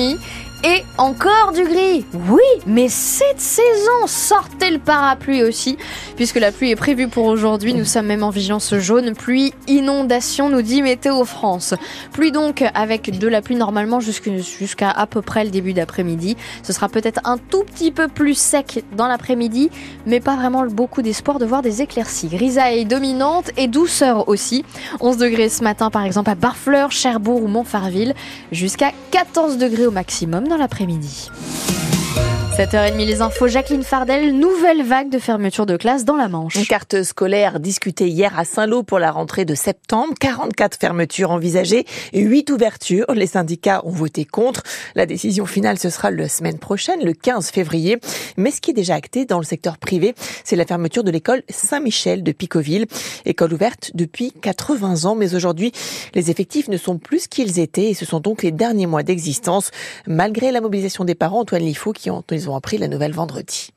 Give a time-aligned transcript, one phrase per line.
[0.00, 0.18] 음
[0.64, 2.04] et encore du gris.
[2.28, 5.78] Oui, mais cette saison, sortez le parapluie aussi,
[6.16, 7.72] puisque la pluie est prévue pour aujourd'hui.
[7.72, 9.14] Nous sommes même en vigilance jaune.
[9.14, 11.74] Pluie, inondation, nous dit Météo France.
[12.12, 16.36] Pluie donc avec de la pluie normalement jusqu'à à peu près le début d'après-midi.
[16.62, 19.70] Ce sera peut-être un tout petit peu plus sec dans l'après-midi,
[20.06, 22.28] mais pas vraiment beaucoup d'espoir de voir des éclaircies.
[22.28, 24.64] Grisaille dominante et douceur aussi.
[25.00, 28.14] 11 degrés ce matin par exemple à Barfleur, Cherbourg ou Montfarville,
[28.52, 31.30] jusqu'à 14 degrés au maximum dans l'après-midi.
[32.56, 36.56] 7h30 les infos, Jacqueline Fardel, nouvelle vague de fermeture de classe dans la Manche.
[36.56, 41.86] Une carte scolaire discutée hier à Saint-Lô pour la rentrée de septembre, 44 fermetures envisagées
[42.12, 43.06] et 8 ouvertures.
[43.14, 44.62] Les syndicats ont voté contre.
[44.94, 47.98] La décision finale, ce sera la semaine prochaine, le 15 février.
[48.36, 51.42] Mais ce qui est déjà acté dans le secteur privé, c'est la fermeture de l'école
[51.48, 52.86] Saint-Michel de Picoville.
[53.24, 55.72] École ouverte depuis 80 ans, mais aujourd'hui,
[56.14, 59.02] les effectifs ne sont plus ce qu'ils étaient et ce sont donc les derniers mois
[59.02, 59.70] d'existence,
[60.06, 63.70] malgré la mobilisation des parents, Antoine Lifou, qui ont ont appris la nouvelle vendredi.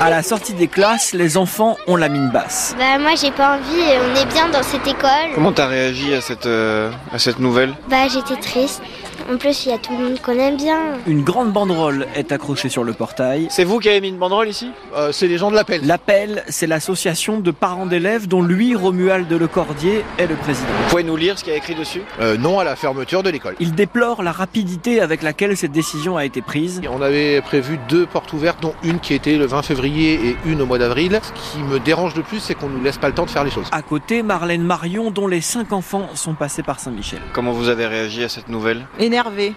[0.00, 2.74] À la sortie des classes, les enfants ont la mine basse.
[2.76, 5.30] Bah moi j'ai pas envie, on est bien dans cette école.
[5.34, 7.72] Comment t'as réagi à cette, euh, à cette nouvelle?
[7.88, 8.82] Bah j'étais triste.
[9.30, 10.78] En plus, il y a tout le monde qu'on aime bien.
[11.06, 13.46] Une grande banderole est accrochée sur le portail.
[13.50, 15.86] C'est vous qui avez mis une banderole ici euh, C'est les gens de l'Appel.
[15.86, 20.68] L'Appel, c'est l'association de parents d'élèves dont lui, Romuald Lecordier, est le président.
[20.84, 23.22] Vous pouvez nous lire ce qu'il y a écrit dessus euh, Non à la fermeture
[23.22, 23.54] de l'école.
[23.60, 26.80] Il déplore la rapidité avec laquelle cette décision a été prise.
[26.90, 30.60] On avait prévu deux portes ouvertes, dont une qui était le 20 février et une
[30.62, 31.20] au mois d'avril.
[31.22, 33.44] Ce qui me dérange le plus, c'est qu'on nous laisse pas le temps de faire
[33.44, 33.66] les choses.
[33.72, 37.20] À côté, Marlène Marion, dont les cinq enfants sont passés par Saint-Michel.
[37.32, 38.86] Comment vous avez réagi à cette nouvelle?
[38.98, 39.54] Énervé Hervé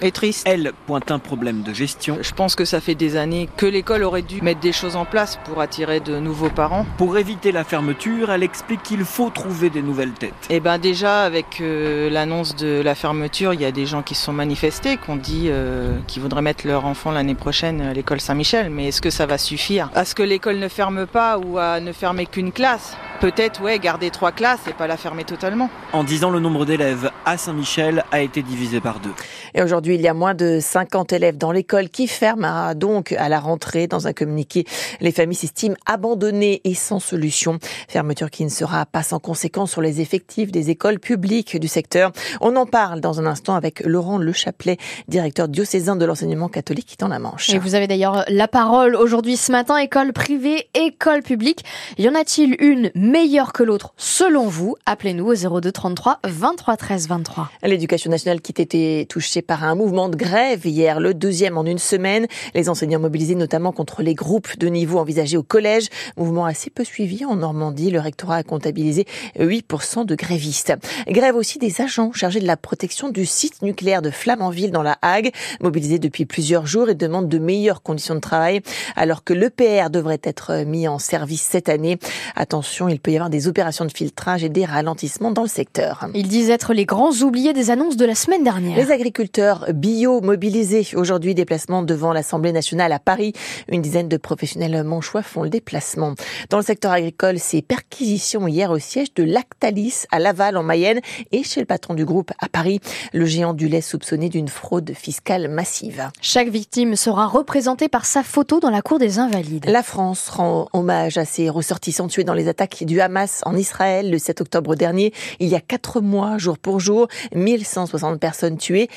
[0.00, 0.46] et triste.
[0.46, 2.18] Elle pointe un problème de gestion.
[2.20, 5.04] Je pense que ça fait des années que l'école aurait dû mettre des choses en
[5.04, 6.86] place pour attirer de nouveaux parents.
[6.98, 10.34] Pour éviter la fermeture, elle explique qu'il faut trouver des nouvelles têtes.
[10.50, 14.02] Et eh ben déjà avec euh, l'annonce de la fermeture, il y a des gens
[14.02, 17.80] qui se sont manifestés, qui ont dit euh, qu'ils voudraient mettre leur enfant l'année prochaine
[17.80, 18.70] à l'école Saint-Michel.
[18.70, 19.90] Mais est-ce que ça va suffire?
[19.94, 22.96] À ce que l'école ne ferme pas ou à ne fermer qu'une classe?
[23.20, 25.70] Peut-être, ouais, garder trois classes et pas la fermer totalement.
[25.94, 29.14] En disant le nombre d'élèves à Saint-Michel a été divisé par deux.
[29.54, 33.28] Et aujourd'hui, il y a moins de 50 élèves dans l'école qui fermera donc à
[33.28, 33.86] la rentrée.
[33.86, 34.64] Dans un communiqué,
[35.00, 37.58] les familles s'estiment abandonnées et sans solution.
[37.88, 42.12] Fermeture qui ne sera pas sans conséquence sur les effectifs des écoles publiques du secteur.
[42.40, 46.96] On en parle dans un instant avec Laurent Le Chapelet, directeur diocésain de l'enseignement catholique
[46.98, 47.50] dans la Manche.
[47.50, 51.64] Et vous avez d'ailleurs la parole aujourd'hui ce matin, école privée, école publique.
[51.98, 53.94] Y en a-t-il une meilleure que l'autre?
[53.96, 57.50] Selon vous Appelez-nous au 02 33 23 13 23.
[57.62, 61.78] L'éducation nationale qui était touchée par un mouvement de grève hier, le deuxième en une
[61.78, 62.26] semaine.
[62.54, 65.88] Les enseignants mobilisés notamment contre les groupes de niveau envisagés au collège.
[66.16, 67.90] Mouvement assez peu suivi en Normandie.
[67.90, 69.06] Le rectorat a comptabilisé
[69.38, 70.74] 8% de grévistes.
[71.08, 74.98] Grève aussi des agents chargés de la protection du site nucléaire de Flamanville dans la
[75.02, 78.62] Hague, mobilisés depuis plusieurs jours et demandent de meilleures conditions de travail
[78.96, 81.98] alors que l'EPR devrait être mis en service cette année.
[82.34, 86.08] Attention, il peut y avoir des opérations de filtrage et des ralentissements dans le secteur.
[86.14, 88.76] Ils disent être les grands oubliés des annonces de la semaine dernière.
[88.76, 93.32] Les agriculteurs bio mobilisés aujourd'hui, déplacement devant l'Assemblée nationale à Paris.
[93.68, 96.14] Une dizaine de professionnels manchois font le déplacement.
[96.50, 101.00] Dans le secteur agricole, c'est perquisition hier au siège de Lactalis à Laval en Mayenne
[101.32, 102.80] et chez le patron du groupe à Paris,
[103.12, 106.10] le géant du lait soupçonné d'une fraude fiscale massive.
[106.20, 109.66] Chaque victime sera représentée par sa photo dans la cour des Invalides.
[109.66, 114.10] La France rend hommage à ses ressortissants tués dans les attaques du Hamas en Israël
[114.10, 115.12] le 7 octobre dernier.
[115.40, 118.88] Il y a quatre mois, jour pour jour, 1160 personnes tuées,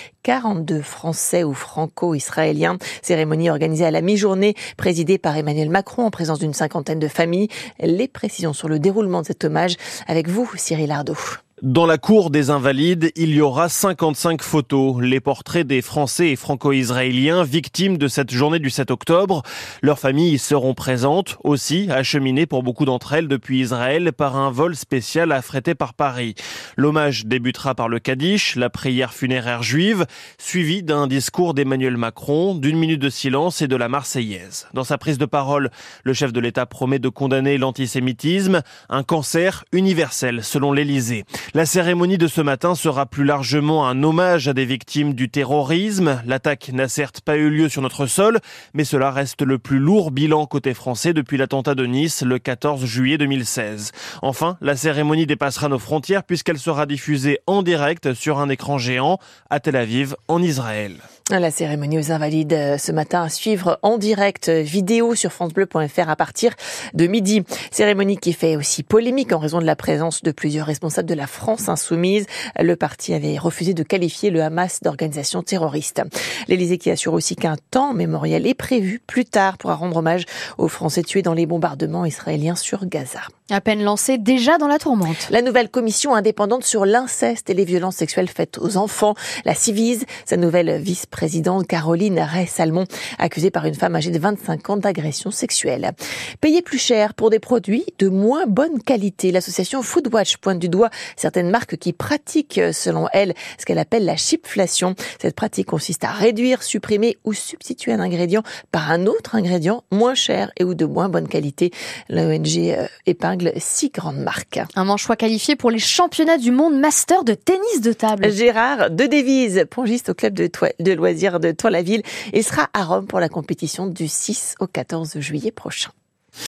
[0.60, 2.78] 42 Français ou franco-israéliens.
[3.02, 7.48] Cérémonie organisée à la mi-journée, présidée par Emmanuel Macron en présence d'une cinquantaine de familles.
[7.80, 9.76] Les précisions sur le déroulement de cet hommage
[10.08, 11.16] avec vous, Cyril Ardo.
[11.62, 16.36] Dans la cour des Invalides, il y aura 55 photos, les portraits des Français et
[16.38, 19.44] Franco-Israéliens victimes de cette journée du 7 octobre.
[19.82, 24.74] Leurs familles seront présentes, aussi acheminées pour beaucoup d'entre elles depuis Israël par un vol
[24.78, 26.34] spécial affrété par Paris.
[26.78, 30.06] L'hommage débutera par le Kaddish, la prière funéraire juive,
[30.38, 34.68] suivi d'un discours d'Emmanuel Macron, d'une minute de silence et de la Marseillaise.
[34.74, 35.72] Dans sa prise de parole,
[36.06, 41.26] le chef de l'État promet de condamner l'antisémitisme, un cancer universel selon l'Élysée.
[41.56, 46.22] La cérémonie de ce matin sera plus largement un hommage à des victimes du terrorisme.
[46.28, 48.40] L'attaque n'a certes pas eu lieu sur notre sol,
[48.76, 52.86] mais cela reste le plus lourd bilan côté français depuis l'attentat de Nice le 14
[52.86, 53.94] juillet 2016.
[54.22, 59.18] Enfin, la cérémonie dépassera nos frontières puisqu'elle sera diffusée en direct sur un écran géant
[59.50, 60.98] à Tel Aviv, en Israël.
[61.32, 66.10] La cérémonie aux Invalides euh, ce matin à suivre en direct euh, vidéo sur francebleu.fr
[66.10, 66.56] à partir
[66.96, 67.44] de midi.
[67.70, 71.28] Cérémonie qui fait aussi polémique en raison de la présence de plusieurs responsables de la
[71.28, 72.26] France insoumise.
[72.60, 76.02] Le parti avait refusé de qualifier le Hamas d'organisation terroriste.
[76.48, 80.26] L'Élysée qui assure aussi qu'un temps mémoriel est prévu plus tard pour rendre hommage
[80.58, 83.22] aux Français tués dans les bombardements israéliens sur Gaza.
[83.52, 85.28] À peine lancée, déjà dans la tourmente.
[85.30, 89.14] La nouvelle commission indépendante sur l'inceste et les violences sexuelles faites aux enfants,
[89.46, 92.86] la Civise, sa nouvelle vice-présidente présidente Caroline Ray-Salmon,
[93.18, 95.92] accusée par une femme âgée de 25 ans d'agression sexuelle.
[96.40, 99.34] Payer plus cher pour des produits de moins bonne qualité.
[99.34, 104.16] L'association Foodwatch pointe du doigt certaines marques qui pratiquent, selon elle, ce qu'elle appelle la
[104.16, 104.96] chipflation.
[105.22, 110.16] Cette pratique consiste à réduire, supprimer ou substituer un ingrédient par un autre ingrédient moins
[110.16, 111.72] cher et ou de moins bonne qualité.
[112.08, 114.62] L'ONG euh, épingle six grandes marques.
[114.78, 118.32] Un manchois qualifié pour les championnats du monde master de tennis de table.
[118.32, 120.50] Gérard de Devise, pongiste au club de,
[120.80, 122.04] de loisirs de Tour-la-Ville.
[122.34, 125.92] Il sera à Rome pour la compétition du 6 au 14 juillet prochain.